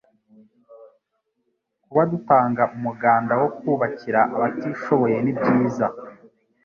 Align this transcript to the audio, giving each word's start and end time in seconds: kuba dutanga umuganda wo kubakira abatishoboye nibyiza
kuba 1.83 2.03
dutanga 2.11 2.63
umuganda 2.75 3.33
wo 3.41 3.47
kubakira 3.57 4.19
abatishoboye 4.35 5.17
nibyiza 5.23 5.87